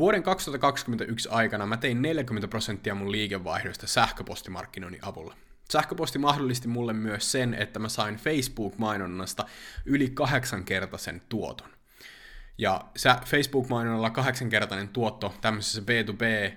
[0.00, 5.34] Vuoden 2021 aikana mä tein 40 prosenttia mun liikevaihdosta sähköpostimarkkinoinnin avulla.
[5.72, 9.44] Sähköposti mahdollisti mulle myös sen, että mä sain Facebook-mainonnasta
[9.84, 11.68] yli kahdeksankertaisen tuoton.
[12.58, 12.84] Ja
[13.26, 16.52] Facebook-mainonnalla kahdeksankertainen tuotto tämmöisessä B2B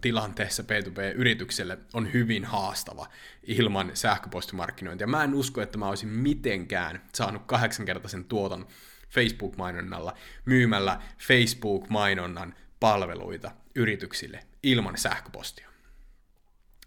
[0.00, 3.06] tilanteessa B2B-yritykselle on hyvin haastava
[3.42, 5.06] ilman sähköpostimarkkinointia.
[5.06, 8.66] Mä en usko, että mä olisin mitenkään saanut kahdeksankertaisen tuoton
[9.12, 15.68] Facebook-mainonnalla myymällä Facebook-mainonnan palveluita yrityksille ilman sähköpostia.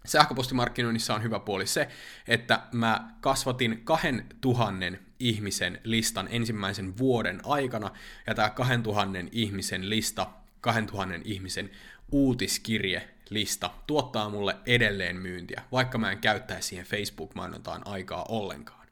[0.04, 1.88] Sähköpostimarkkinoinnissa on hyvä puoli se,
[2.28, 4.86] että mä kasvatin 2000
[5.18, 7.90] ihmisen listan ensimmäisen vuoden aikana,
[8.26, 10.26] ja tämä 2000 ihmisen lista,
[10.60, 11.70] 2000 ihmisen
[12.12, 18.85] uutiskirje lista tuottaa mulle edelleen myyntiä, vaikka mä en käyttäisi siihen Facebook-mainontaan aikaa ollenkaan.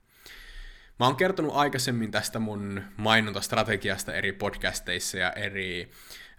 [0.98, 5.90] Mä oon kertonut aikaisemmin tästä mun mainontastrategiasta eri podcasteissa ja eri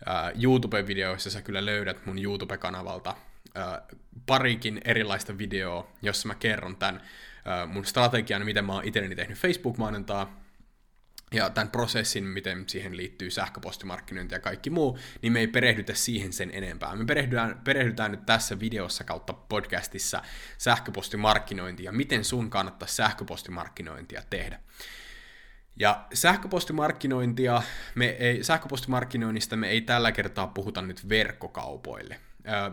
[0.08, 6.96] uh, YouTube-videoissa, sä kyllä löydät mun YouTube-kanavalta uh, parikin erilaista videoa, jossa mä kerron tämän
[6.96, 10.45] uh, mun strategian, miten mä oon itselleni tehnyt Facebook-mainontaa,
[11.36, 16.34] ja tämän prosessin, miten siihen liittyy sähköpostimarkkinointi ja kaikki muu, niin me ei perehdytä siihen
[16.34, 16.96] sen enempää.
[16.96, 20.22] Me perehdytään, perehdytään nyt tässä videossa kautta podcastissa
[20.58, 24.60] sähköpostimarkkinointia ja miten sun kannattaa sähköpostimarkkinointia tehdä.
[25.80, 27.62] Ja sähköpostimarkkinointia,
[27.96, 32.20] me ei, sähköpostimarkkinoinnista me ei tällä kertaa puhuta nyt verkkokaupoille.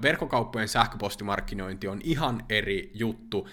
[0.03, 3.49] Verkkokauppojen sähköpostimarkkinointi on ihan eri juttu,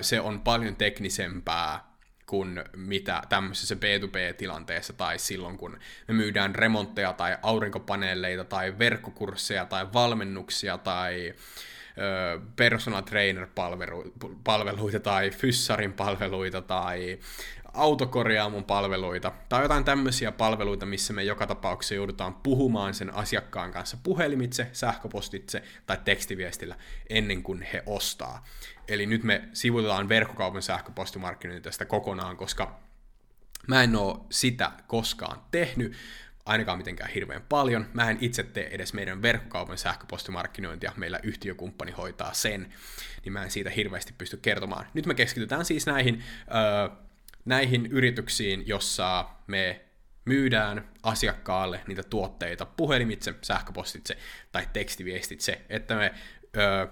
[0.00, 1.91] se on paljon teknisempää,
[2.32, 9.92] kuin mitä tämmöisessä B2B-tilanteessa tai silloin, kun me myydään remontteja tai aurinkopaneeleita tai verkkokursseja tai
[9.92, 11.34] valmennuksia tai
[12.56, 17.18] personal trainer-palveluita tai fyssarin palveluita tai
[17.74, 23.96] autokorjaamon palveluita tai jotain tämmöisiä palveluita, missä me joka tapauksessa joudutaan puhumaan sen asiakkaan kanssa
[24.02, 26.76] puhelimitse, sähköpostitse tai tekstiviestillä
[27.10, 28.44] ennen kuin he ostaa.
[28.88, 32.80] Eli nyt me sivutetaan verkkokaupan sähköpostimarkkinointi tästä kokonaan, koska
[33.66, 35.92] mä en oo sitä koskaan tehnyt,
[36.46, 37.86] ainakaan mitenkään hirveän paljon.
[37.92, 42.72] Mä en itse tee edes meidän verkkokaupan sähköpostimarkkinointia, meillä yhtiökumppani hoitaa sen,
[43.24, 44.86] niin mä en siitä hirveästi pysty kertomaan.
[44.94, 46.98] Nyt me keskitytään siis näihin, äh,
[47.44, 49.80] näihin yrityksiin, jossa me
[50.24, 54.16] myydään asiakkaalle niitä tuotteita puhelimitse, sähköpostitse
[54.52, 56.14] tai tekstiviestitse, että me
[56.56, 56.88] ö,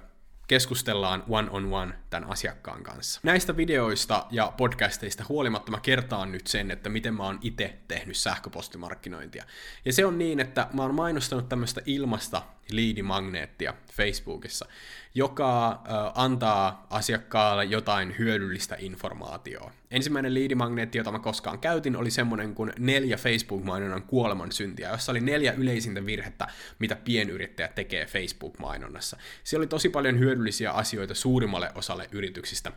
[0.47, 3.21] keskustellaan one-on-one tämän asiakkaan kanssa.
[3.23, 8.17] Näistä videoista ja podcasteista huolimatta mä kertaan nyt sen, että miten mä oon itse tehnyt
[8.17, 9.45] sähköpostimarkkinointia.
[9.85, 14.67] Ja se on niin, että mä oon mainostanut tämmöistä ilmasta liidimagneettia Facebookissa,
[15.15, 15.83] joka
[16.15, 19.71] antaa asiakkaalle jotain hyödyllistä informaatiota.
[19.91, 25.21] Ensimmäinen liidimagneetti, jota mä koskaan käytin, oli semmonen kuin neljä Facebook-mainonnan kuoleman syntiä, jossa oli
[25.21, 26.47] neljä yleisintä virhettä,
[26.79, 29.17] mitä pienyrittäjä tekee Facebook-mainonnassa.
[29.45, 32.73] Siellä oli tosi paljon hyödyllisiä asioita suurimmalle osalle yrityksistä,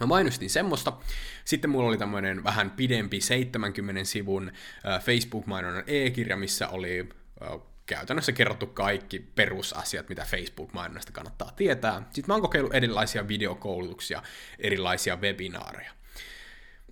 [0.00, 0.92] Mä mainostin semmoista.
[1.44, 4.52] Sitten mulla oli tämmöinen vähän pidempi 70 sivun
[5.00, 7.08] Facebook-mainonnan e-kirja, missä oli
[7.92, 12.02] käytännössä kerrottu kaikki perusasiat, mitä Facebook-mainonnasta kannattaa tietää.
[12.02, 14.22] Sitten mä oon kokeillut erilaisia videokoulutuksia,
[14.58, 15.92] erilaisia webinaareja.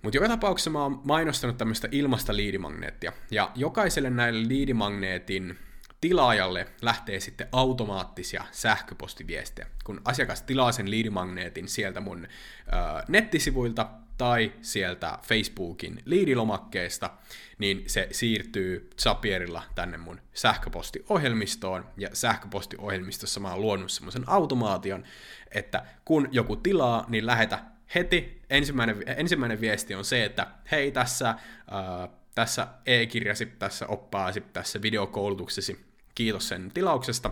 [0.01, 5.57] Mutta joka tapauksessa mä oon mainostanut tämmöistä ilmasta liidimagneettia, ja jokaiselle näille liidimagneetin
[6.01, 9.67] tilaajalle lähtee sitten automaattisia sähköpostiviestejä.
[9.83, 12.69] Kun asiakas tilaa sen liidimagneetin sieltä mun ö,
[13.07, 13.89] nettisivuilta
[14.21, 17.09] tai sieltä Facebookin liidilomakkeesta,
[17.57, 25.03] niin se siirtyy Zapierilla tänne mun sähköpostiohjelmistoon, ja sähköpostiohjelmistossa mä oon luonut semmoisen automaation,
[25.51, 27.59] että kun joku tilaa, niin lähetä
[27.95, 28.41] heti.
[28.49, 35.85] Ensimmäinen, ensimmäinen viesti on se, että hei tässä, äh, tässä e-kirjasi, tässä oppaasi, tässä videokoulutuksesi,
[36.15, 37.31] kiitos sen tilauksesta,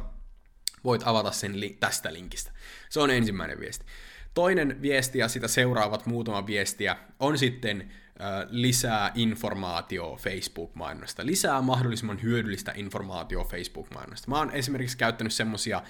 [0.83, 2.51] voit avata sen li- tästä linkistä.
[2.89, 3.85] Se on ensimmäinen viesti.
[4.33, 7.91] Toinen viesti ja sitä seuraavat muutama viestiä on sitten
[8.49, 14.29] lisää informaatio Facebook-mainonnasta, lisää mahdollisimman hyödyllistä informaatio Facebook-mainonnasta.
[14.29, 15.81] Mä oon esimerkiksi käyttänyt semmosia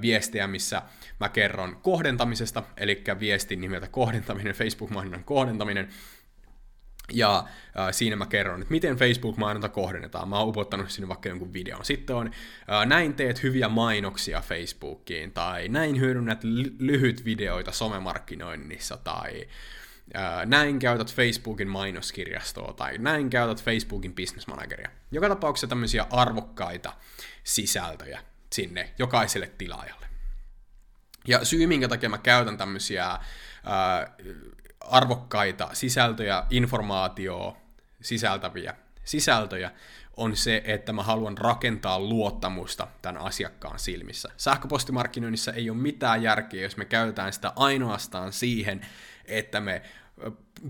[0.00, 0.82] viestejä, missä
[1.20, 5.88] mä kerron kohdentamisesta, eli viestin nimeltä kohdentaminen, Facebook-mainonnan kohdentaminen,
[7.12, 7.38] ja
[7.78, 10.28] äh, siinä mä kerron, että miten Facebook-mainonta kohdennetaan.
[10.28, 11.84] Mä oon upottanut sinne vaikka jonkun videon.
[11.84, 18.96] Sitten on, äh, näin teet hyviä mainoksia Facebookiin, tai näin hyödynnät ly- lyhyt videoita somemarkkinoinnissa,
[18.96, 19.48] tai
[20.16, 24.90] äh, näin käytät Facebookin mainoskirjastoa, tai näin käytät Facebookin business manageria.
[25.10, 26.92] Joka tapauksessa tämmöisiä arvokkaita
[27.44, 28.20] sisältöjä
[28.52, 30.06] sinne jokaiselle tilaajalle.
[31.28, 33.20] Ja syy, minkä takia mä käytän tämmöisiä äh,
[34.90, 37.56] arvokkaita sisältöjä, informaatioa
[38.02, 39.70] sisältäviä sisältöjä,
[40.16, 44.28] on se, että mä haluan rakentaa luottamusta tämän asiakkaan silmissä.
[44.36, 48.86] Sähköpostimarkkinoinnissa ei ole mitään järkeä, jos me käytetään sitä ainoastaan siihen,
[49.24, 49.82] että me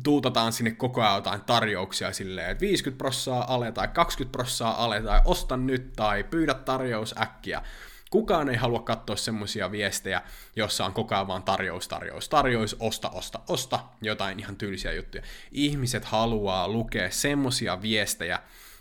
[0.02, 5.02] tuutataan sinne koko ajan jotain tarjouksia silleen, että 50 prossaa ale tai 20 prossaa ale
[5.02, 7.62] tai osta nyt tai pyydä tarjous äkkiä.
[8.10, 10.22] Kukaan ei halua katsoa semmoisia viestejä,
[10.56, 15.22] jossa on koko ajan vaan tarjous, tarjous, tarjous, osta, osta, osta, jotain ihan tyylisiä juttuja.
[15.52, 18.38] Ihmiset haluaa lukea semmoisia viestejä,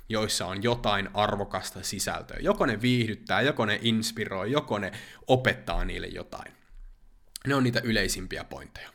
[0.10, 2.38] joissa on jotain arvokasta sisältöä.
[2.40, 4.92] Joko ne viihdyttää, joko ne inspiroi, joko ne
[5.28, 6.54] opettaa niille jotain.
[7.48, 8.90] Ne on niitä yleisimpiä pointteja.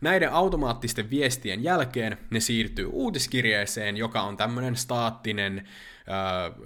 [0.00, 5.62] Näiden automaattisten viestien jälkeen ne siirtyy uutiskirjeeseen, joka on tämmöinen staattinen ö,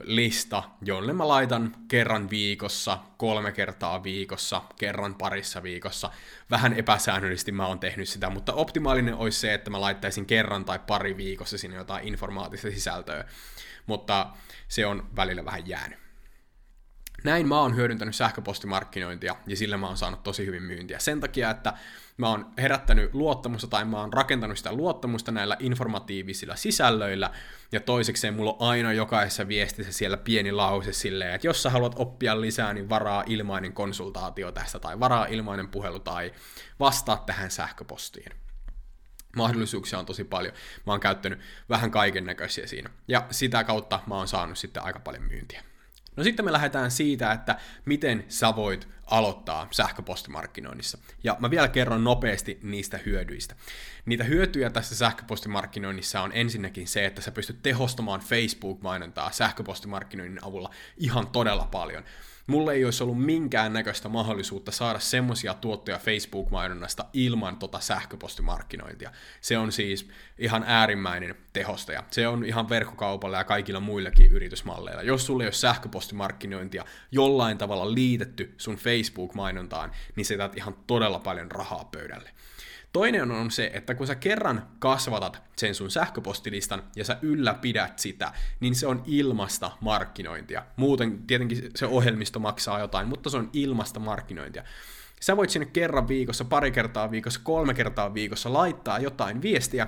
[0.03, 6.11] lista, jolle mä laitan kerran viikossa, kolme kertaa viikossa, kerran parissa viikossa.
[6.51, 10.79] Vähän epäsäännöllisesti mä oon tehnyt sitä, mutta optimaalinen olisi se, että mä laittaisin kerran tai
[10.87, 13.25] pari viikossa sinne jotain informaatista sisältöä,
[13.87, 14.27] mutta
[14.69, 16.04] se on välillä vähän jäänyt.
[17.25, 20.99] Näin mä oon hyödyntänyt sähköpostimarkkinointia ja sillä mä oon saanut tosi hyvin myyntiä.
[20.99, 21.73] Sen takia, että
[22.17, 27.31] mä oon herättänyt luottamusta tai mä oon rakentanut sitä luottamusta näillä informatiivisilla sisällöillä
[27.73, 31.95] ja toisekseen mulla on aina jokaisessa viestissä siellä pieni lause silleen, että jos sä haluat
[31.97, 36.33] oppia lisää, niin varaa ilmainen konsultaatio tästä tai varaa ilmainen puhelu tai
[36.81, 38.33] vastaa tähän sähköpostiin
[39.37, 40.55] mahdollisuuksia on tosi paljon.
[40.87, 42.91] Mä oon käyttänyt vähän kaiken näköisiä siinä.
[43.09, 45.63] Ja sitä kautta mä oon saanut sitten aika paljon myyntiä.
[46.17, 50.99] No sitten me lähdetään siitä, että miten sä voit aloittaa sähköpostimarkkinoinnissa.
[51.25, 53.55] Ja mä vielä kerron nopeasti niistä hyödyistä.
[54.07, 61.27] Niitä hyötyjä tässä sähköpostimarkkinoinnissa on ensinnäkin se, että sä pystyt tehostamaan Facebook-mainontaa sähköpostimarkkinoinnin avulla ihan
[61.27, 62.05] todella paljon.
[62.47, 69.11] Mulle ei olisi ollut minkään näköistä mahdollisuutta saada semmoisia tuottoja Facebook-mainonnasta ilman tota sähköpostimarkkinointia.
[69.41, 70.09] Se on siis
[70.39, 72.03] ihan äärimmäinen tehostaja.
[72.11, 75.03] Se on ihan verkkokaupalla ja kaikilla muillakin yritysmalleilla.
[75.03, 81.51] Jos sulle ei ole sähköpostimarkkinointia jollain tavalla liitetty sun Facebook-mainontaan, niin se ihan todella paljon
[81.51, 82.31] rahaa pöydälle.
[82.95, 88.33] Toinen on se, että kun sä kerran kasvatat sen sun sähköpostilistan ja sä ylläpidät sitä,
[88.61, 90.63] niin se on ilmasta markkinointia.
[90.77, 94.65] Muuten tietenkin se ohjelmisto maksaa jotain, mutta se on ilmasta markkinointia.
[95.21, 99.87] Sä voit sinne kerran viikossa, pari kertaa viikossa, kolme kertaa viikossa laittaa jotain viestiä,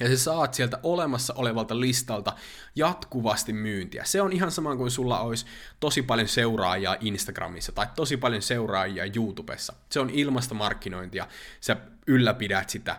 [0.00, 2.32] ja sä saat sieltä olemassa olevalta listalta
[2.76, 4.04] jatkuvasti myyntiä.
[4.04, 5.46] Se on ihan sama kuin sulla olisi
[5.80, 9.72] tosi paljon seuraajia Instagramissa tai tosi paljon seuraajia YouTubessa.
[9.90, 11.26] Se on ilmasta markkinointia.
[11.60, 11.76] Sä
[12.06, 12.96] ylläpidät sitä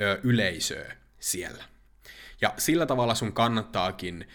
[0.00, 1.73] ö, yleisöä siellä.
[2.40, 4.28] Ja sillä tavalla sun kannattaakin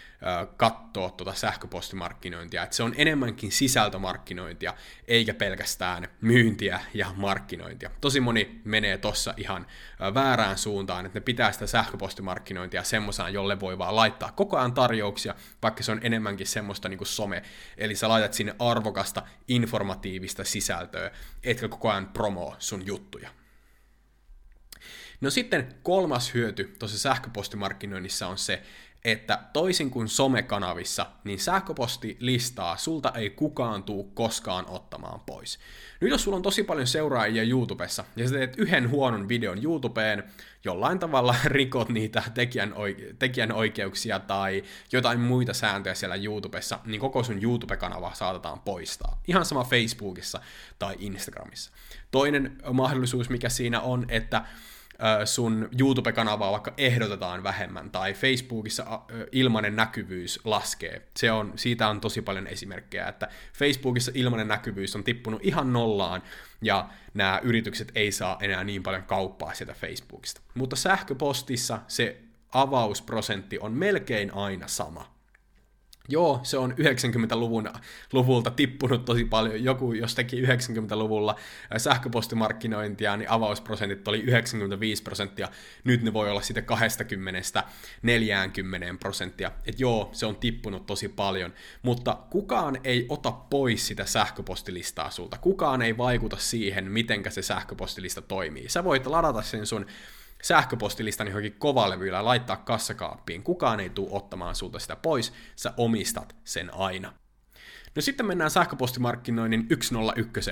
[0.58, 4.74] katsoa tuota sähköpostimarkkinointia, että se on enemmänkin sisältömarkkinointia,
[5.08, 7.90] eikä pelkästään myyntiä ja markkinointia.
[8.02, 9.68] Tosi moni menee tossa ihan
[10.14, 15.36] väärään suuntaan, että ne pitää sitä sähköpostimarkkinointia semmoisena, jolle voi vaan laittaa koko ajan tarjouksia,
[15.64, 17.44] vaikka se on enemmänkin semmoista niin kuin some,
[17.78, 21.12] eli sä laitat sinne arvokasta, informatiivista sisältöä,
[21.44, 23.30] etkä koko ajan promoo sun juttuja.
[25.22, 28.64] No sitten kolmas hyöty tuossa sähköpostimarkkinoinnissa on se,
[29.06, 35.60] että toisin kuin somekanavissa, niin sähköpostilistaa sulta ei kukaan tuu koskaan ottamaan pois.
[36.02, 40.24] Nyt jos sulla on tosi paljon seuraajia YouTubessa, ja sä teet yhden huonon videon YouTubeen,
[40.64, 47.02] jollain tavalla rikot niitä tekijän, oike- tekijän oikeuksia tai jotain muita sääntöjä siellä YouTubessa, niin
[47.02, 49.22] koko sun YouTube-kanava saatetaan poistaa.
[49.28, 50.42] Ihan sama Facebookissa
[50.80, 51.72] tai Instagramissa.
[52.12, 54.46] Toinen mahdollisuus, mikä siinä on, että
[55.26, 59.02] sun YouTube-kanavaa vaikka ehdotetaan vähemmän, tai Facebookissa
[59.32, 61.02] ilmainen näkyvyys laskee.
[61.16, 66.24] Se on, siitä on tosi paljon esimerkkejä, että Facebookissa ilmainen näkyvyys on tippunut ihan nollaan,
[66.62, 70.42] ja nämä yritykset ei saa enää niin paljon kauppaa sieltä Facebookista.
[70.56, 72.18] Mutta sähköpostissa se
[72.54, 75.19] avausprosentti on melkein aina sama.
[76.10, 77.70] Joo, se on 90-luvun
[78.14, 79.64] luvulta tippunut tosi paljon.
[79.64, 81.36] Joku, jos teki 90-luvulla
[81.78, 85.48] sähköpostimarkkinointia, niin avausprosentit oli 95 prosenttia.
[85.84, 87.64] Nyt ne voi olla sitten 20
[88.02, 89.52] 40 prosenttia.
[89.66, 91.54] Et joo, se on tippunut tosi paljon.
[91.82, 95.38] Mutta kukaan ei ota pois sitä sähköpostilistaa sulta.
[95.38, 98.70] Kukaan ei vaikuta siihen, mitenkä se sähköpostilista toimii.
[98.70, 99.86] Sä voit ladata sen sun
[100.44, 103.44] sähköpostilistan johonkin kovalevyllä ja laittaa kassakaappiin.
[103.44, 107.14] Kukaan ei tule ottamaan sulta sitä pois, sä omistat sen aina.
[107.96, 110.52] No sitten mennään sähköpostimarkkinoinnin 101.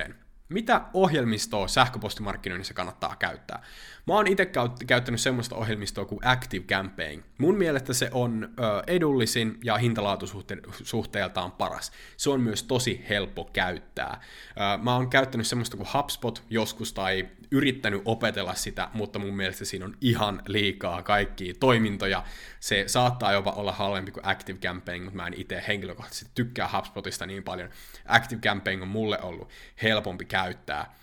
[0.50, 3.64] mitä ohjelmistoa sähköpostimarkkinoinnissa kannattaa käyttää?
[4.08, 4.52] Mä oon itse
[4.88, 7.24] käyttänyt semmoista ohjelmistoa kuin Active Campaign.
[7.38, 11.92] Mun mielestä se on ö, edullisin ja hintalaatusuhteeltaan paras.
[12.18, 14.22] Se on myös tosi helppo käyttää.
[14.50, 19.66] Ö, mä oon käyttänyt semmoista kuin HubSpot joskus tai yrittänyt opetella sitä, mutta mun mielestä
[19.66, 22.24] siinä on ihan liikaa kaikkia toimintoja.
[22.60, 27.26] Se saattaa jopa olla halvempi kuin Active Campaign, mutta mä en itse henkilökohtaisesti tykkää HubSpotista
[27.26, 27.70] niin paljon.
[28.06, 29.50] Active Campaign on mulle ollut
[29.84, 30.94] helpompi käyttää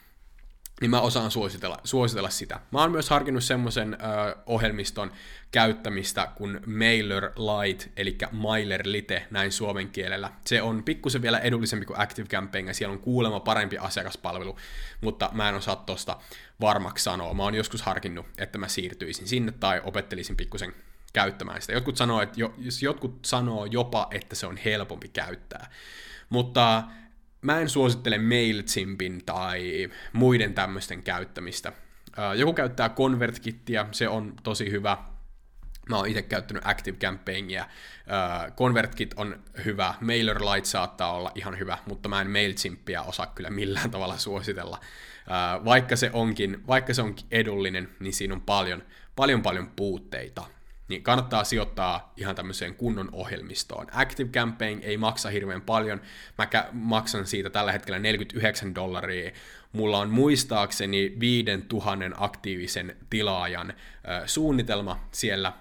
[0.81, 2.61] niin mä osaan suositella, suositella sitä.
[2.71, 3.99] Mä oon myös harkinnut semmoisen
[4.47, 5.13] ohjelmiston
[5.51, 10.31] käyttämistä kuin MailerLite, eli MailerLite näin suomen kielellä.
[10.47, 14.59] Se on pikkusen vielä edullisempi kuin ActiveCampaign, ja siellä on kuulemma parempi asiakaspalvelu,
[15.01, 16.17] mutta mä en osaa tosta
[16.61, 17.35] varmaksi sanoa.
[17.35, 20.75] Mä oon joskus harkinnut, että mä siirtyisin sinne tai opettelisin pikkusen
[21.13, 21.73] käyttämään sitä.
[21.73, 25.71] Jotkut sanoo, että jo, jotkut sanoo jopa, että se on helpompi käyttää.
[26.29, 26.83] Mutta
[27.45, 31.73] mä en suosittele MailChimpin tai muiden tämmöisten käyttämistä.
[32.37, 34.99] Joku käyttää ConvertKittiä, se on tosi hyvä.
[35.89, 37.67] Mä oon itse käyttänyt Active Campaignia.
[38.57, 43.91] ConvertKit on hyvä, MailerLite saattaa olla ihan hyvä, mutta mä en MailChimpia osaa kyllä millään
[43.91, 44.81] tavalla suositella.
[45.65, 48.83] Vaikka se onkin, vaikka se onkin edullinen, niin siinä on paljon,
[49.17, 50.45] paljon paljon puutteita
[50.89, 53.87] niin kannattaa sijoittaa ihan tämmöiseen kunnon ohjelmistoon.
[53.93, 56.01] Active Campaign ei maksa hirveän paljon,
[56.39, 59.33] mä maksan siitä tällä hetkellä 49 dollaria,
[59.73, 63.75] mulla on muistaakseni 5000 aktiivisen tilaajan
[64.27, 65.53] suunnitelma siellä,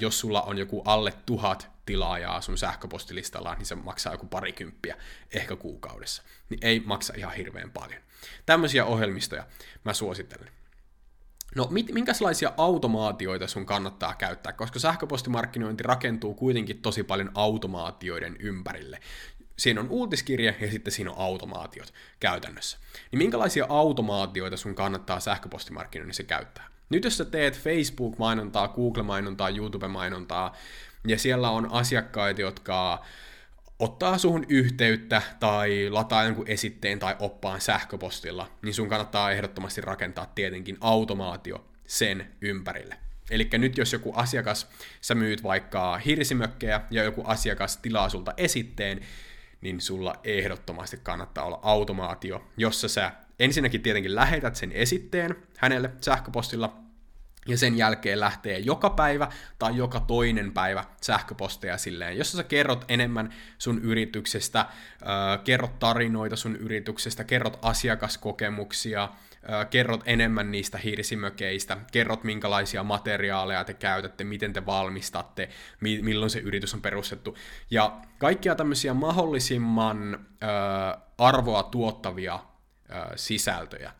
[0.00, 4.96] jos sulla on joku alle tuhat tilaajaa sun sähköpostilistalla, niin se maksaa joku parikymppiä
[5.34, 6.22] ehkä kuukaudessa.
[6.48, 8.02] Niin ei maksa ihan hirveän paljon.
[8.46, 9.46] Tämmöisiä ohjelmistoja
[9.84, 10.61] mä suosittelen.
[11.56, 18.98] No, mit, minkälaisia automaatioita sun kannattaa käyttää, koska sähköpostimarkkinointi rakentuu kuitenkin tosi paljon automaatioiden ympärille.
[19.58, 22.78] Siinä on uutiskirje ja sitten siinä on automaatiot käytännössä.
[23.10, 26.68] Niin minkälaisia automaatioita sun kannattaa sähköpostimarkkinoinnissa käyttää?
[26.90, 30.56] Nyt jos sä teet Facebook-mainontaa, Google-mainontaa, YouTube-mainontaa,
[31.06, 33.04] ja siellä on asiakkaita, jotka
[33.82, 40.26] ottaa suhun yhteyttä tai lataa jonkun esitteen tai oppaan sähköpostilla, niin sun kannattaa ehdottomasti rakentaa
[40.34, 42.96] tietenkin automaatio sen ympärille.
[43.30, 44.68] Eli nyt jos joku asiakas,
[45.00, 49.00] sä myyt vaikka hirsimökkejä ja joku asiakas tilaa sulta esitteen,
[49.60, 56.81] niin sulla ehdottomasti kannattaa olla automaatio, jossa sä ensinnäkin tietenkin lähetät sen esitteen hänelle sähköpostilla,
[57.46, 62.84] ja sen jälkeen lähtee joka päivä tai joka toinen päivä sähköposteja silleen, jossa sä kerrot
[62.88, 64.66] enemmän sun yrityksestä,
[65.44, 69.08] kerrot tarinoita sun yrityksestä, kerrot asiakaskokemuksia,
[69.70, 75.48] kerrot enemmän niistä hirsimökeistä, kerrot minkälaisia materiaaleja te käytätte, miten te valmistatte,
[75.80, 77.36] mi- milloin se yritys on perustettu,
[77.70, 80.26] ja kaikkia tämmöisiä mahdollisimman
[81.18, 82.38] arvoa tuottavia
[83.16, 83.92] sisältöjä.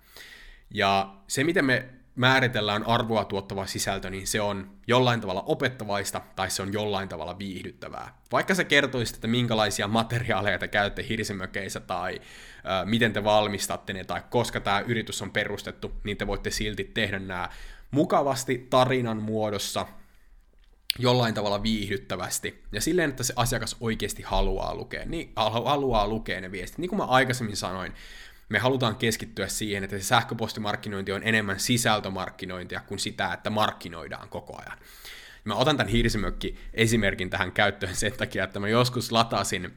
[0.71, 6.51] Ja se, miten me määritellään arvoa tuottava sisältö, niin se on jollain tavalla opettavaista tai
[6.51, 8.19] se on jollain tavalla viihdyttävää.
[8.33, 14.05] Vaikka se kertoisi, että minkälaisia materiaaleja te käytte hirsimökeissä tai ö, miten te valmistatte ne
[14.05, 17.49] tai koska tämä yritys on perustettu, niin te voitte silti tehdä nämä
[17.91, 19.87] mukavasti tarinan muodossa
[20.99, 26.53] jollain tavalla viihdyttävästi ja silleen, että se asiakas oikeasti haluaa lukea, niin, haluaa lukea ne
[26.53, 26.79] viestit.
[26.79, 27.93] Niin kuin mä aikaisemmin sanoin,
[28.53, 34.61] me halutaan keskittyä siihen, että se sähköpostimarkkinointi on enemmän sisältömarkkinointia kuin sitä, että markkinoidaan koko
[34.67, 34.79] ajan.
[35.45, 39.71] Mä otan tämän hirsimökki esimerkin tähän käyttöön sen takia, että mä joskus latasin ö,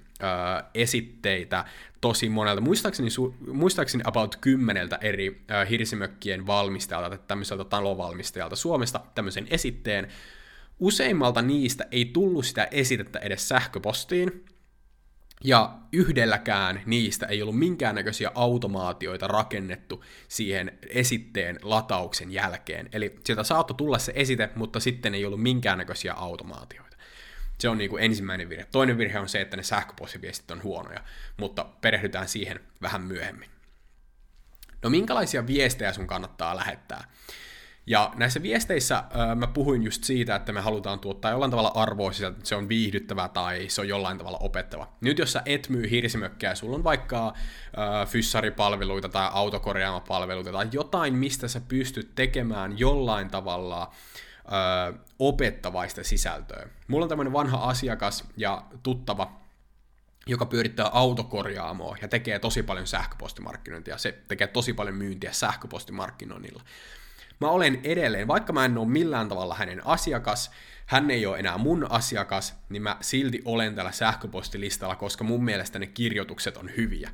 [0.73, 1.65] esitteitä
[2.01, 9.47] tosi monelta, muistaakseni, su, muistaakseni about kymmeneltä eri ö, hirsimökkien valmistajalta tämmöiseltä talovalmistajalta Suomesta tämmöisen
[9.49, 10.07] esitteen.
[10.79, 14.45] Useimmalta niistä ei tullut sitä esitettä edes sähköpostiin,
[15.43, 22.89] ja yhdelläkään niistä ei ollut minkäännäköisiä automaatioita rakennettu siihen esitteen latauksen jälkeen.
[22.93, 26.97] Eli sieltä saattoi tulla se esite, mutta sitten ei ollut minkäännäköisiä automaatioita.
[27.57, 28.65] Se on niin kuin ensimmäinen virhe.
[28.71, 30.99] Toinen virhe on se, että ne sähköpostiviestit on huonoja,
[31.37, 33.49] mutta perehdytään siihen vähän myöhemmin.
[34.81, 37.11] No minkälaisia viestejä sun kannattaa lähettää?
[37.87, 42.11] Ja näissä viesteissä äh, mä puhuin just siitä, että me halutaan tuottaa jollain tavalla arvoa
[42.11, 44.93] sieltä, että se on viihdyttävä tai se on jollain tavalla opettava.
[45.01, 51.13] Nyt jos sä et myy hirsimökkää, sulla on vaikka äh, fyssaripalveluita tai autokorjaamapalveluita tai jotain,
[51.13, 56.67] mistä sä pystyt tekemään jollain tavalla äh, opettavaista sisältöä.
[56.87, 59.31] Mulla on tämmöinen vanha asiakas ja tuttava,
[60.27, 63.97] joka pyörittää autokorjaamoa ja tekee tosi paljon sähköpostimarkkinointia.
[63.97, 66.63] Se tekee tosi paljon myyntiä sähköpostimarkkinoinnilla.
[67.41, 70.51] Mä olen edelleen, vaikka mä en ole millään tavalla hänen asiakas,
[70.85, 75.79] hän ei ole enää mun asiakas, niin mä silti olen tällä sähköpostilistalla, koska mun mielestä
[75.79, 77.09] ne kirjoitukset on hyviä.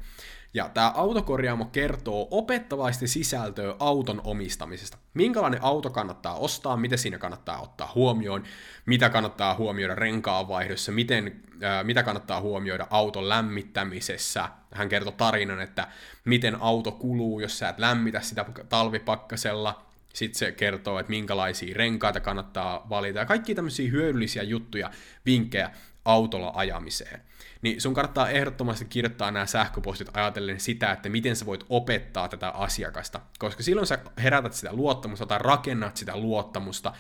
[0.53, 4.97] Ja tämä autokorjaamo kertoo opettavaisesti sisältöä auton omistamisesta.
[5.13, 8.43] Minkälainen auto kannattaa ostaa, mitä siinä kannattaa ottaa huomioon,
[8.85, 14.49] mitä kannattaa huomioida renkaanvaihdossa, miten, ää, mitä kannattaa huomioida auton lämmittämisessä.
[14.73, 15.87] Hän kertoo tarinan, että
[16.25, 19.90] miten auto kuluu, jos sä et lämmitä sitä talvipakkasella.
[20.13, 24.91] Sitten se kertoo, että minkälaisia renkaita kannattaa valita ja kaikki tämmöisiä hyödyllisiä juttuja,
[25.25, 25.71] vinkkejä
[26.05, 27.21] autolla ajamiseen
[27.61, 32.49] niin sun kannattaa ehdottomasti kirjoittaa nämä sähköpostit ajatellen sitä, että miten sä voit opettaa tätä
[32.49, 36.93] asiakasta, koska silloin sä herätät sitä luottamusta tai rakennat sitä luottamusta,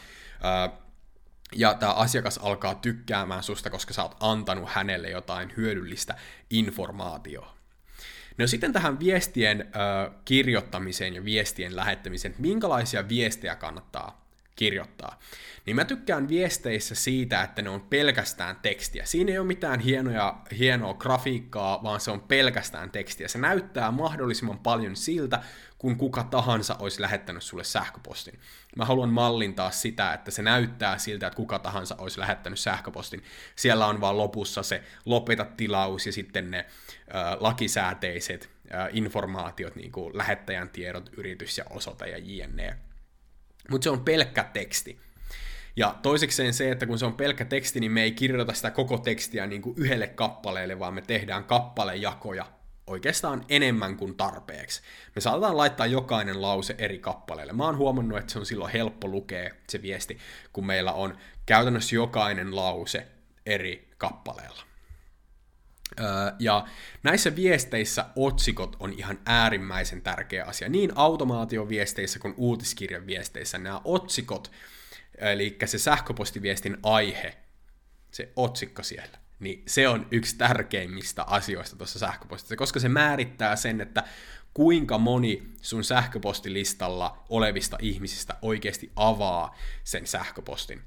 [1.55, 6.15] ja tämä asiakas alkaa tykkäämään susta, koska sä oot antanut hänelle jotain hyödyllistä
[6.49, 7.60] informaatiota.
[8.41, 9.67] No sitten tähän viestien
[10.25, 14.20] kirjoittamiseen ja viestien lähettämiseen, että minkälaisia viestejä kannattaa
[14.61, 15.19] kirjoittaa
[15.65, 19.05] niin mä tykkään viesteissä siitä, että ne on pelkästään tekstiä.
[19.05, 23.27] Siinä ei ole mitään hienoja, hienoa grafiikkaa, vaan se on pelkästään tekstiä.
[23.27, 25.43] Se näyttää mahdollisimman paljon siltä,
[25.77, 28.39] kun kuka tahansa olisi lähettänyt sulle sähköpostin.
[28.75, 33.23] Mä haluan mallintaa sitä, että se näyttää siltä, että kuka tahansa olisi lähettänyt sähköpostin.
[33.55, 39.91] Siellä on vaan lopussa se lopeta tilaus ja sitten ne äh, lakisääteiset äh, informaatiot, niin
[39.91, 42.90] kuin lähettäjän tiedot, yritys ja osoite ja jne.
[43.69, 44.99] Mutta se on pelkkä teksti.
[45.75, 48.97] Ja toisekseen se, että kun se on pelkkä teksti, niin me ei kirjoita sitä koko
[48.97, 52.45] tekstiä niin kuin yhdelle kappaleelle, vaan me tehdään kappalejakoja
[52.87, 54.81] oikeastaan enemmän kuin tarpeeksi.
[55.15, 57.53] Me saatetaan laittaa jokainen lause eri kappaleelle.
[57.53, 60.17] Mä oon huomannut, että se on silloin helppo lukea se viesti,
[60.53, 63.07] kun meillä on käytännössä jokainen lause
[63.45, 64.70] eri kappaleella.
[66.39, 66.67] Ja
[67.03, 70.69] näissä viesteissä otsikot on ihan äärimmäisen tärkeä asia.
[70.69, 74.51] Niin automaatioviesteissä kuin uutiskirjan viesteissä nämä otsikot
[75.17, 77.37] eli se sähköpostiviestin aihe,
[78.11, 83.81] se otsikko siellä, niin se on yksi tärkeimmistä asioista tuossa sähköpostissa, koska se määrittää sen,
[83.81, 84.03] että
[84.53, 90.81] kuinka moni sun sähköpostilistalla olevista ihmisistä oikeasti avaa sen sähköpostin.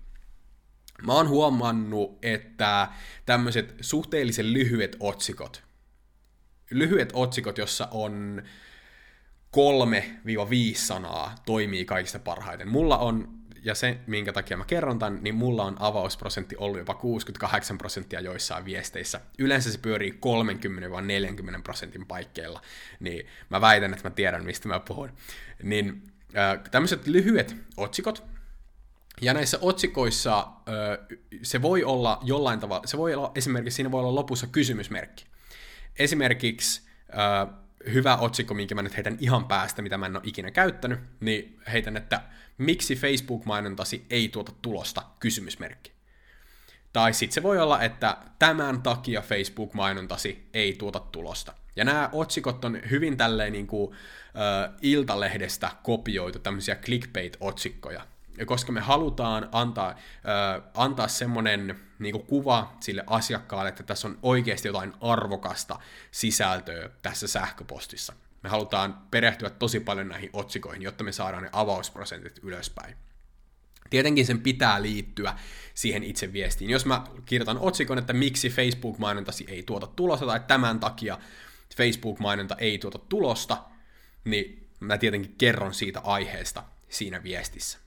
[1.02, 2.88] Mä oon huomannut, että
[3.26, 5.62] tämmöiset suhteellisen lyhyet otsikot,
[6.70, 8.42] lyhyet otsikot, jossa on
[9.56, 9.58] 3-5
[10.74, 12.68] sanaa, toimii kaikista parhaiten.
[12.68, 16.94] Mulla on ja se, minkä takia mä kerron tämän, niin mulla on avausprosentti ollut jopa
[16.94, 19.20] 68 prosenttia joissain viesteissä.
[19.38, 20.18] Yleensä se pyörii
[21.58, 22.60] 30-40 prosentin paikkeilla,
[23.00, 25.12] niin mä väitän, että mä tiedän, mistä mä puhun.
[25.62, 26.02] Niin
[26.37, 28.34] äh, tämmöiset lyhyet otsikot,
[29.20, 30.48] ja näissä otsikoissa
[31.42, 35.24] se voi olla jollain tavalla, se voi olla esimerkiksi, siinä voi olla lopussa kysymysmerkki.
[35.98, 36.83] Esimerkiksi
[37.92, 41.61] hyvä otsikko, minkä mä nyt heitän ihan päästä, mitä mä en ole ikinä käyttänyt, niin
[41.72, 42.20] heitän, että
[42.59, 45.92] miksi Facebook-mainontasi ei tuota tulosta, kysymysmerkki.
[46.92, 51.55] Tai sitten se voi olla, että tämän takia Facebook-mainontasi ei tuota tulosta.
[51.77, 58.07] Ja nämä otsikot on hyvin tälleen niin kuin, äh, Iltalehdestä kopioitu tämmöisiä clickbait-otsikkoja.
[58.47, 64.68] Koska me halutaan antaa, äh, antaa semmoinen niin kuva sille asiakkaalle, että tässä on oikeasti
[64.68, 65.79] jotain arvokasta
[66.11, 68.12] sisältöä tässä sähköpostissa.
[68.42, 72.97] Me halutaan perehtyä tosi paljon näihin otsikoihin, jotta me saadaan ne avausprosentit ylöspäin.
[73.90, 75.35] Tietenkin sen pitää liittyä
[75.75, 76.70] siihen itse viestiin.
[76.70, 81.18] Jos mä kirjoitan otsikon, että miksi Facebook-mainontasi ei tuota tulosta, tai tämän takia
[81.77, 83.64] Facebook-mainonta ei tuota tulosta,
[84.25, 87.84] niin mä tietenkin kerron siitä aiheesta siinä viestissä.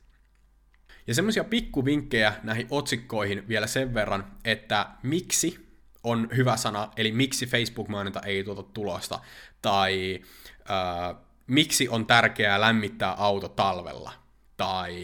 [1.08, 5.68] Ja semmoisia pikkuvinkkejä näihin otsikkoihin vielä sen verran, että miksi
[6.04, 9.20] on hyvä sana, eli miksi Facebook-mainonta ei tuota tulosta,
[9.62, 10.22] tai
[10.70, 11.16] äh,
[11.48, 14.14] miksi on tärkeää lämmittää auto talvella,
[14.58, 14.96] tai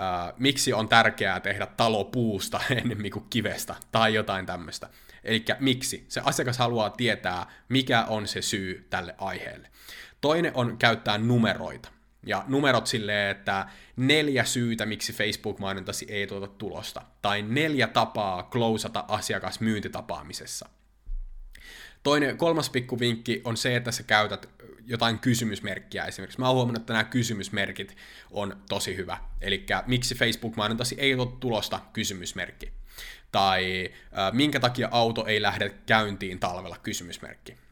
[0.00, 4.88] äh, miksi on tärkeää tehdä talo puusta enemmän kuin kivestä, tai jotain tämmöistä.
[5.24, 6.04] Eli miksi?
[6.08, 9.68] Se asiakas haluaa tietää, mikä on se syy tälle aiheelle.
[10.20, 11.93] Toinen on käyttää numeroita.
[12.26, 17.02] Ja numerot silleen, että neljä syytä, miksi Facebook-mainontasi ei tuota tulosta.
[17.22, 20.68] Tai neljä tapaa klousata asiakas myyntitapaamisessa.
[22.02, 24.48] Toinen, kolmas pikku vinkki on se, että sä käytät
[24.86, 26.40] jotain kysymysmerkkiä esimerkiksi.
[26.40, 27.96] Mä oon huomannut, että nämä kysymysmerkit
[28.30, 29.18] on tosi hyvä.
[29.40, 32.72] Eli miksi Facebook-mainontasi ei tuota tulosta, kysymysmerkki.
[33.32, 33.90] Tai
[34.32, 37.63] minkä takia auto ei lähde käyntiin talvella, kysymysmerkki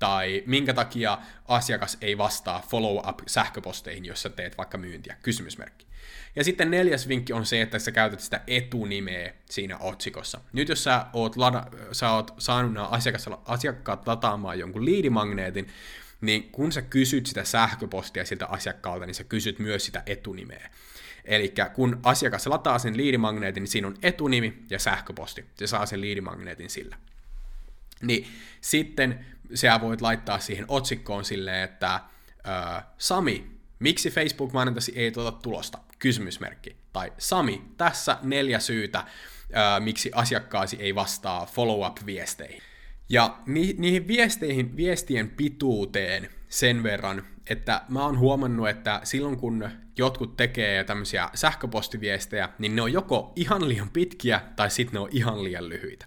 [0.00, 5.86] tai minkä takia asiakas ei vastaa follow-up-sähköposteihin, jos sä teet vaikka myyntiä, kysymysmerkki.
[6.36, 10.40] Ja sitten neljäs vinkki on se, että sä käytät sitä etunimeä siinä otsikossa.
[10.52, 12.90] Nyt jos sä oot, lada, sä oot saanut nämä
[13.44, 15.68] asiakkaat lataamaan jonkun liidimagneetin,
[16.20, 20.70] niin kun sä kysyt sitä sähköpostia siltä asiakkaalta, niin sä kysyt myös sitä etunimeä.
[21.24, 25.44] Eli kun asiakas lataa sen liidimagneetin, niin siinä on etunimi ja sähköposti.
[25.58, 26.96] Se saa sen liidimagneetin sillä.
[28.02, 28.26] Niin
[28.60, 35.78] sitten sä voit laittaa siihen otsikkoon silleen, että äh, Sami, miksi Facebook-mainontasi ei tuota tulosta?
[35.98, 36.76] Kysymysmerkki.
[36.92, 39.06] Tai Sami, tässä neljä syytä, äh,
[39.80, 42.62] miksi asiakkaasi ei vastaa follow-up-viesteihin.
[43.08, 49.68] Ja ni- niihin viesteihin, viestien pituuteen sen verran, että mä oon huomannut, että silloin kun
[49.98, 55.08] jotkut tekee tämmöisiä sähköpostiviestejä, niin ne on joko ihan liian pitkiä tai sitten ne on
[55.12, 56.06] ihan liian lyhyitä.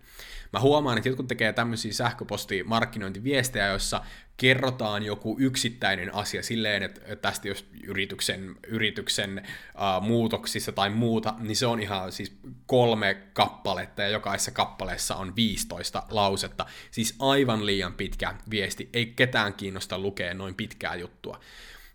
[0.53, 4.01] Mä huomaan, että jotkut tekee tämmöisiä sähköpostimarkkinointiviestejä, joissa
[4.37, 11.55] kerrotaan joku yksittäinen asia silleen, että tästä jos yrityksen, yrityksen uh, muutoksissa tai muuta, niin
[11.55, 16.65] se on ihan siis kolme kappaletta ja jokaisessa kappaleessa on 15 lausetta.
[16.91, 21.39] Siis aivan liian pitkä viesti, ei ketään kiinnosta lukea noin pitkää juttua.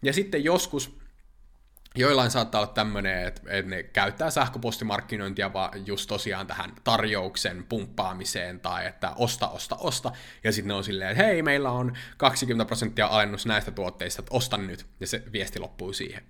[0.02, 0.97] Ja sitten joskus
[1.96, 8.86] Joillain saattaa olla tämmöinen, että, ne käyttää sähköpostimarkkinointia vaan just tosiaan tähän tarjouksen pumppaamiseen tai
[8.86, 10.12] että osta, osta, osta.
[10.44, 14.34] Ja sitten ne on silleen, että hei, meillä on 20 prosenttia alennus näistä tuotteista, että
[14.34, 14.86] osta nyt.
[15.00, 16.22] Ja se viesti loppuu siihen.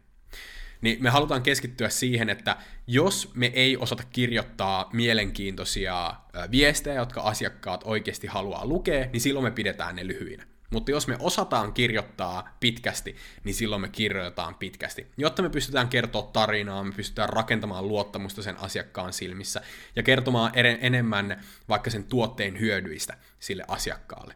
[0.81, 6.15] Niin me halutaan keskittyä siihen, että jos me ei osata kirjoittaa mielenkiintoisia
[6.51, 10.47] viestejä, jotka asiakkaat oikeasti haluaa lukea, niin silloin me pidetään ne lyhyinä.
[10.71, 15.07] Mutta jos me osataan kirjoittaa pitkästi, niin silloin me kirjoitetaan pitkästi.
[15.17, 19.61] Jotta me pystytään kertoa tarinaa, me pystytään rakentamaan luottamusta sen asiakkaan silmissä
[19.97, 24.35] ja kertomaan enemmän vaikka sen tuotteen hyödyistä sille asiakkaalle.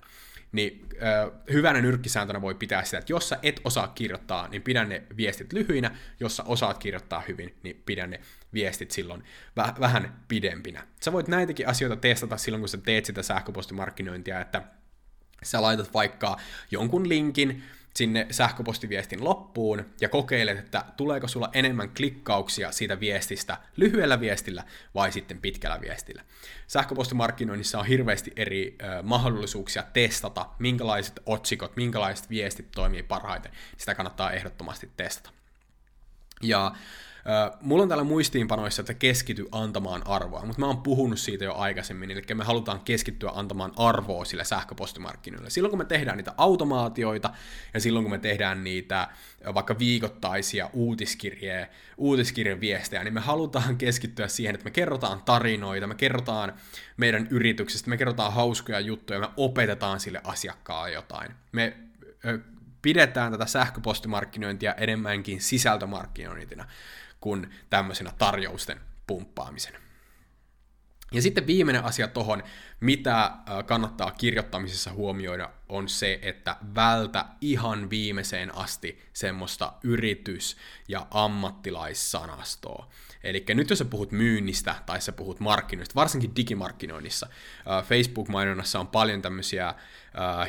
[0.52, 4.84] Niin äh, hyvänä nyrkkisääntönä voi pitää sitä, että jos sä et osaa kirjoittaa, niin pidä
[4.84, 5.96] ne viestit lyhyinä.
[6.20, 8.20] Jos sä osaat kirjoittaa hyvin, niin pidä ne
[8.54, 9.24] viestit silloin
[9.60, 10.86] väh- vähän pidempinä.
[11.00, 14.62] Sä voit näitäkin asioita testata silloin, kun sä teet sitä sähköpostimarkkinointia, että
[15.42, 16.36] sä laitat vaikka
[16.70, 17.62] jonkun linkin
[17.96, 25.12] sinne sähköpostiviestin loppuun ja kokeilet, että tuleeko sulla enemmän klikkauksia siitä viestistä lyhyellä viestillä vai
[25.12, 26.22] sitten pitkällä viestillä.
[26.66, 33.52] Sähköpostimarkkinoinnissa on hirveästi eri ö, mahdollisuuksia testata, minkälaiset otsikot, minkälaiset viestit toimii parhaiten.
[33.76, 35.30] Sitä kannattaa ehdottomasti testata.
[36.42, 36.72] Ja
[37.60, 42.10] mulla on täällä muistiinpanoissa, että keskity antamaan arvoa, mutta mä oon puhunut siitä jo aikaisemmin,
[42.10, 45.50] eli me halutaan keskittyä antamaan arvoa sille sähköpostimarkkinoille.
[45.50, 47.30] Silloin kun me tehdään niitä automaatioita
[47.74, 49.08] ja silloin kun me tehdään niitä
[49.54, 55.94] vaikka viikoittaisia uutiskirje, uutiskirjan viestejä, niin me halutaan keskittyä siihen, että me kerrotaan tarinoita, me
[55.94, 56.52] kerrotaan
[56.96, 61.34] meidän yrityksestä, me kerrotaan hauskoja juttuja, me opetetaan sille asiakkaalle jotain.
[61.52, 61.76] Me
[62.82, 66.64] pidetään tätä sähköpostimarkkinointia enemmänkin sisältömarkkinointina
[67.22, 69.78] kuin tämmöisenä tarjousten pumppaamisena.
[71.12, 72.42] Ja sitten viimeinen asia tuohon,
[72.80, 73.32] mitä
[73.66, 80.56] kannattaa kirjoittamisessa huomioida, on se, että vältä ihan viimeiseen asti semmoista yritys-
[80.88, 82.88] ja ammattilaissanastoa.
[83.24, 87.26] Eli nyt jos sä puhut myynnistä tai sä puhut markkinoista, varsinkin digimarkkinoinnissa,
[87.84, 89.74] Facebook-mainonnassa on paljon tämmöisiä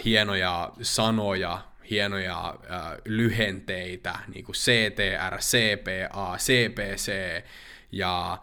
[0.05, 1.61] hienoja sanoja,
[1.93, 7.11] hienoja äh, lyhenteitä, niin kuin CTR, CPA, CPC
[7.91, 8.37] ja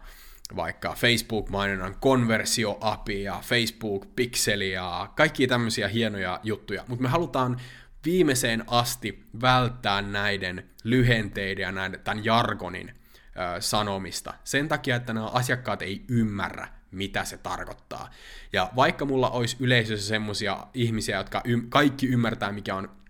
[0.55, 7.61] vaikka Facebook-mainonnan konversio-api ja Facebook-pikseli ja kaikki tämmöisiä hienoja juttuja, mutta me halutaan
[8.05, 14.33] viimeiseen asti välttää näiden lyhenteiden ja näiden, tämän jargonin ö, sanomista.
[14.43, 18.09] Sen takia, että nämä asiakkaat ei ymmärrä, mitä se tarkoittaa.
[18.53, 23.00] Ja vaikka mulla olisi yleisössä semmoisia ihmisiä, jotka y- kaikki ymmärtää, mikä on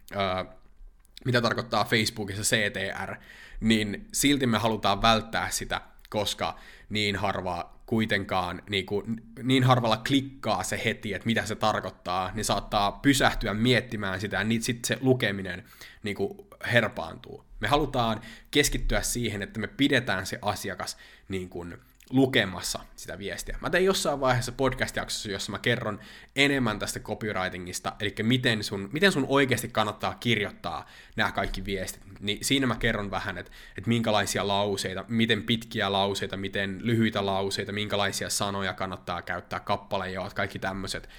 [1.25, 3.15] mitä tarkoittaa Facebookissa CTR,
[3.59, 10.63] niin silti me halutaan välttää sitä, koska niin harva kuitenkaan, niin, kuin, niin harvalla klikkaa
[10.63, 14.97] se heti, että mitä se tarkoittaa, niin saattaa pysähtyä miettimään sitä, ja niin sitten se
[15.01, 15.63] lukeminen
[16.03, 16.37] niin kuin
[16.71, 17.45] herpaantuu.
[17.59, 18.21] Me halutaan
[18.51, 20.97] keskittyä siihen, että me pidetään se asiakas
[21.27, 21.77] niin kuin,
[22.11, 23.57] lukemassa sitä viestiä.
[23.61, 25.99] Mä tein jossain vaiheessa podcast-jaksossa, jossa mä kerron
[26.35, 32.03] enemmän tästä copywritingista, eli miten sun, miten sun oikeasti kannattaa kirjoittaa nämä kaikki viestit.
[32.19, 37.71] Niin siinä mä kerron vähän, että, että minkälaisia lauseita, miten pitkiä lauseita, miten lyhyitä lauseita,
[37.71, 41.09] minkälaisia sanoja kannattaa käyttää, kappaleja, kaikki tämmöiset,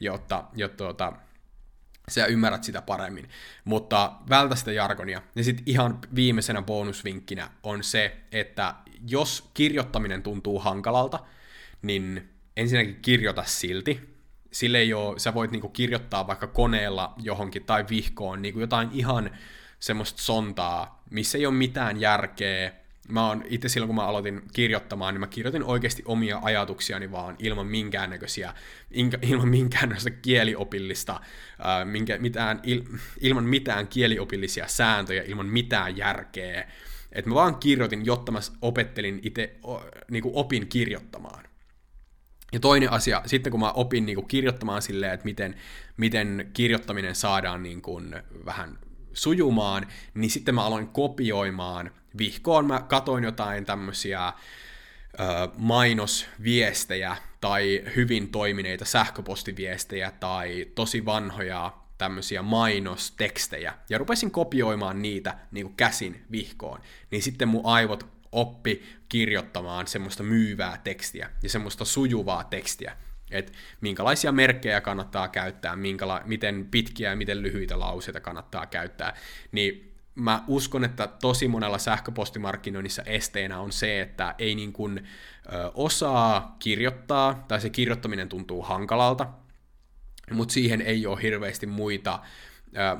[0.00, 1.12] jotta, jotta tuota,
[2.08, 3.28] sä ymmärrät sitä paremmin.
[3.64, 5.22] Mutta vältä sitä jargonia.
[5.36, 8.74] Ja sitten ihan viimeisenä bonusvinkkinä on se, että
[9.08, 11.18] jos kirjoittaminen tuntuu hankalalta,
[11.82, 14.12] niin ensinnäkin kirjoita silti.
[14.52, 19.30] Sille ei ole, sä voit niinku kirjoittaa vaikka koneella johonkin tai vihkoon niinku jotain ihan
[19.80, 22.72] semmoista sontaa, missä ei ole mitään järkeä,
[23.08, 27.36] mä oon itse silloin, kun mä aloitin kirjoittamaan, niin mä kirjoitin oikeasti omia ajatuksiani vaan
[27.38, 28.54] ilman minkäännäköisiä,
[29.22, 31.20] ilman minkäännäköistä kieliopillista,
[31.58, 32.82] ää, minkä, mitään, il,
[33.20, 36.68] ilman mitään kieliopillisia sääntöjä, ilman mitään järkeä.
[37.12, 39.56] Että mä vaan kirjoitin, jotta mä opettelin itse,
[40.10, 41.44] niin opin kirjoittamaan.
[42.52, 45.54] Ja toinen asia, sitten kun mä opin niin kuin kirjoittamaan silleen, että miten,
[45.96, 48.78] miten kirjoittaminen saadaan niin kuin vähän
[49.12, 51.90] sujumaan, niin sitten mä aloin kopioimaan.
[52.18, 52.66] Vihkoon.
[52.66, 54.32] Mä katoin jotain tämmöisiä
[55.56, 65.66] mainosviestejä tai hyvin toimineita sähköpostiviestejä tai tosi vanhoja tämmöisiä mainostekstejä ja rupesin kopioimaan niitä niin
[65.66, 72.44] kuin käsin vihkoon, niin sitten mun aivot oppi kirjoittamaan semmoista myyvää tekstiä ja semmoista sujuvaa
[72.44, 72.96] tekstiä,
[73.30, 79.16] että minkälaisia merkkejä kannattaa käyttää, minkäla- miten pitkiä ja miten lyhyitä lauseita kannattaa käyttää,
[79.52, 85.08] niin mä uskon, että tosi monella sähköpostimarkkinoinnissa esteenä on se, että ei niin kuin,
[85.74, 89.26] osaa kirjoittaa, tai se kirjoittaminen tuntuu hankalalta,
[90.30, 92.20] mutta siihen ei ole hirveästi muita,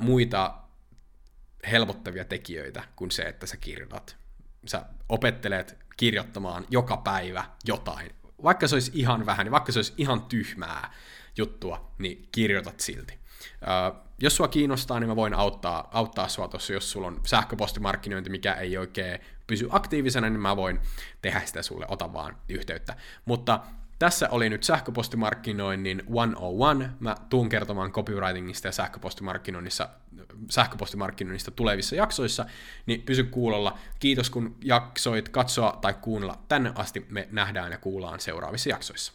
[0.01, 0.55] muita
[1.70, 4.16] helpottavia tekijöitä kuin se, että sä kirjoitat.
[4.66, 8.11] Sä opettelet kirjoittamaan joka päivä jotain.
[8.42, 10.92] Vaikka se olisi ihan vähän, niin vaikka se olisi ihan tyhmää
[11.37, 13.22] juttua, niin kirjoitat silti.
[13.63, 18.31] Uh, jos sua kiinnostaa, niin mä voin auttaa, auttaa sua tuossa, jos sulla on sähköpostimarkkinointi,
[18.31, 20.81] mikä ei oikein pysy aktiivisena, niin mä voin
[21.23, 22.97] tehdä sitä sulle, ota vaan yhteyttä.
[23.25, 23.61] Mutta
[24.03, 26.97] tässä oli nyt sähköpostimarkkinoinnin 101.
[27.01, 29.89] Mä tuun kertomaan copywritingista ja sähköpostimarkkinoinnissa,
[30.51, 32.47] sähköpostimarkkinoinnista tulevissa jaksoissa,
[32.87, 33.79] niin pysy kuulolla.
[33.99, 37.07] Kiitos kun jaksoit katsoa tai kuunnella tänne asti.
[37.09, 39.13] Me nähdään ja kuullaan seuraavissa jaksoissa.